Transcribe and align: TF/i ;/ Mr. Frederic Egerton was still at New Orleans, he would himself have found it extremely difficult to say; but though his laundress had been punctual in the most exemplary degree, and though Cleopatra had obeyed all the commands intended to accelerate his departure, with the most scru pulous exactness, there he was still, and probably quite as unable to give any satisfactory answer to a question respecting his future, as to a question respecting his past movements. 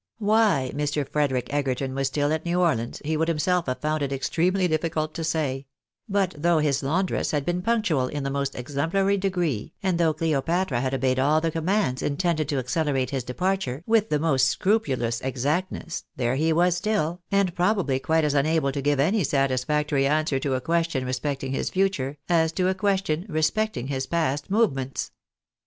TF/i 0.19 0.71
;/ 0.19 0.71
Mr. 0.73 1.07
Frederic 1.07 1.53
Egerton 1.53 1.93
was 1.93 2.07
still 2.07 2.33
at 2.33 2.43
New 2.43 2.59
Orleans, 2.59 2.99
he 3.05 3.15
would 3.15 3.27
himself 3.27 3.67
have 3.67 3.81
found 3.81 4.01
it 4.01 4.11
extremely 4.11 4.67
difficult 4.67 5.13
to 5.13 5.23
say; 5.23 5.67
but 6.09 6.33
though 6.35 6.57
his 6.57 6.81
laundress 6.81 7.29
had 7.29 7.45
been 7.45 7.61
punctual 7.61 8.07
in 8.07 8.23
the 8.23 8.31
most 8.31 8.55
exemplary 8.55 9.15
degree, 9.15 9.73
and 9.83 9.99
though 9.99 10.11
Cleopatra 10.15 10.81
had 10.81 10.95
obeyed 10.95 11.19
all 11.19 11.39
the 11.39 11.51
commands 11.51 12.01
intended 12.01 12.49
to 12.49 12.57
accelerate 12.57 13.11
his 13.11 13.23
departure, 13.23 13.83
with 13.85 14.09
the 14.09 14.17
most 14.17 14.59
scru 14.59 14.79
pulous 14.79 15.21
exactness, 15.23 16.03
there 16.15 16.35
he 16.35 16.51
was 16.51 16.75
still, 16.77 17.21
and 17.29 17.53
probably 17.53 17.99
quite 17.99 18.23
as 18.23 18.33
unable 18.33 18.71
to 18.71 18.81
give 18.81 18.99
any 18.99 19.23
satisfactory 19.23 20.07
answer 20.07 20.39
to 20.39 20.55
a 20.55 20.61
question 20.61 21.05
respecting 21.05 21.51
his 21.51 21.69
future, 21.69 22.17
as 22.27 22.51
to 22.51 22.67
a 22.67 22.73
question 22.73 23.23
respecting 23.29 23.85
his 23.85 24.07
past 24.07 24.49
movements. 24.49 25.11